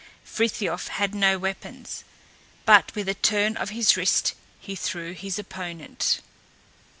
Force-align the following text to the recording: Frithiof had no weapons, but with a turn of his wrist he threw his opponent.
Frithiof 0.25 0.87
had 0.87 1.13
no 1.13 1.37
weapons, 1.37 2.03
but 2.65 2.91
with 2.95 3.07
a 3.07 3.13
turn 3.13 3.55
of 3.55 3.69
his 3.69 3.95
wrist 3.95 4.33
he 4.59 4.73
threw 4.75 5.11
his 5.13 5.37
opponent. 5.37 6.21